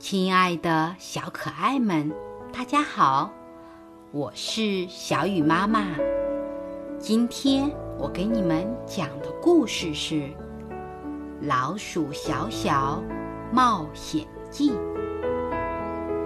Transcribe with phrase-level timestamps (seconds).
[0.00, 2.10] 亲爱的小可爱们，
[2.50, 3.30] 大家好，
[4.12, 5.88] 我是小雨妈妈。
[6.98, 10.14] 今天我给你们讲的故事是
[11.42, 13.02] 《老鼠小小
[13.52, 14.70] 冒险记》，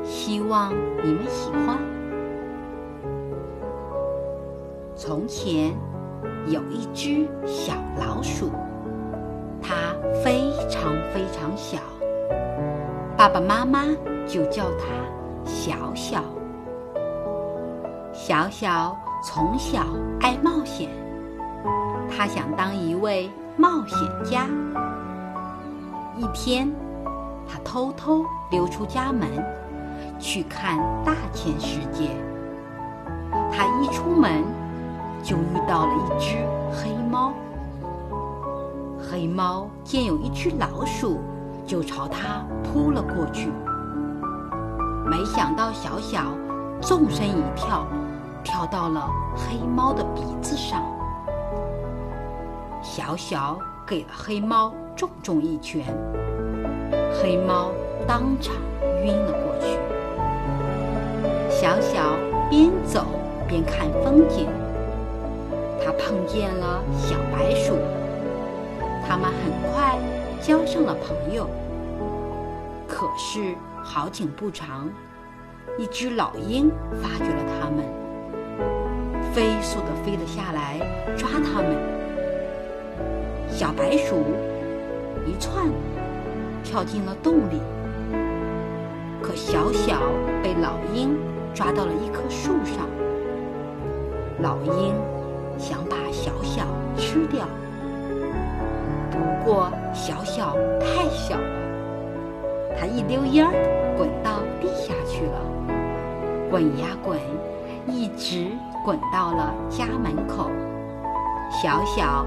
[0.04, 0.72] 希望
[1.02, 1.76] 你们喜欢。
[4.94, 5.76] 从前
[6.46, 8.52] 有一只小老鼠，
[9.60, 9.74] 它
[10.22, 11.78] 非常非常小。
[13.24, 13.86] 爸爸妈妈
[14.28, 14.84] 就叫他
[15.46, 16.22] 小小。
[18.12, 19.86] 小小从小
[20.20, 20.90] 爱冒险，
[22.10, 23.98] 他想当一位冒险
[24.30, 24.46] 家。
[26.18, 26.70] 一天，
[27.48, 29.26] 他偷偷溜出家门，
[30.18, 32.10] 去看大千世界。
[33.50, 34.44] 他一出门，
[35.22, 36.36] 就遇到了一只
[36.70, 37.32] 黑猫。
[38.98, 41.22] 黑猫见有一只老鼠。
[41.66, 43.50] 就朝他扑了过去，
[45.06, 46.24] 没想到小小
[46.80, 47.86] 纵身一跳，
[48.42, 50.82] 跳到了黑猫的鼻子上。
[52.82, 55.86] 小小给了黑猫重重一拳，
[57.20, 57.72] 黑猫
[58.06, 58.54] 当场
[59.02, 59.78] 晕了过去。
[61.48, 62.16] 小小
[62.50, 63.06] 边走
[63.48, 64.48] 边看风景，
[65.82, 67.74] 他碰见了小白鼠，
[69.08, 69.98] 他们很快。
[70.40, 71.48] 交上了朋友，
[72.86, 74.88] 可是好景不长，
[75.78, 76.70] 一只老鹰
[77.02, 77.84] 发觉了他们，
[79.32, 80.78] 飞速的飞了下来
[81.16, 81.76] 抓他们。
[83.48, 84.24] 小白鼠
[85.26, 85.68] 一窜，
[86.62, 87.60] 跳进了洞里，
[89.22, 90.00] 可小小
[90.42, 91.16] 被老鹰
[91.54, 92.86] 抓到了一棵树上。
[94.40, 94.94] 老鹰
[95.58, 97.46] 想把小小吃掉。
[99.44, 103.52] 不过小小太小了，它一溜烟儿
[103.94, 105.38] 滚到地下去了，
[106.50, 107.18] 滚呀滚，
[107.86, 108.48] 一直
[108.86, 110.50] 滚到了家门口。
[111.50, 112.24] 小小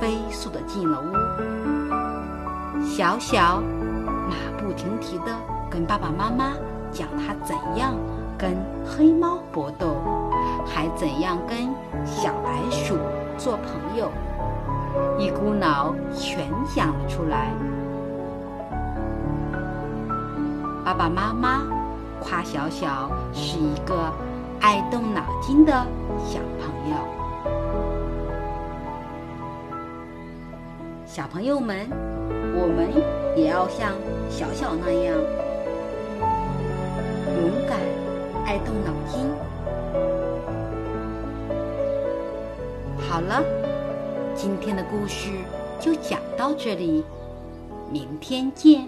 [0.00, 3.62] 飞速的进了屋，小小
[4.28, 5.26] 马不停蹄的
[5.70, 6.52] 跟爸爸妈妈
[6.90, 7.94] 讲他怎样
[8.36, 9.98] 跟黑猫搏斗，
[10.66, 11.68] 还怎样跟
[12.04, 12.96] 小白鼠
[13.38, 14.10] 做朋友。
[15.18, 17.50] 一股脑全讲了出来。
[20.84, 21.62] 爸爸妈妈
[22.20, 24.12] 夸小小是一个
[24.60, 25.72] 爱动脑筋的
[26.24, 26.96] 小朋友。
[31.04, 31.88] 小朋友们，
[32.54, 32.90] 我们
[33.36, 33.92] 也要像
[34.28, 35.16] 小小那样
[37.26, 37.78] 勇敢、
[38.44, 39.28] 爱动脑筋。
[43.08, 43.42] 好了。
[44.36, 45.30] 今天的故事
[45.80, 47.02] 就讲到这里，
[47.90, 48.86] 明天见。